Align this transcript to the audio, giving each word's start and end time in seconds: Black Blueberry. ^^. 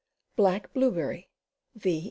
Black 0.35 0.73
Blueberry. 0.73 1.29
^^. 1.79 1.99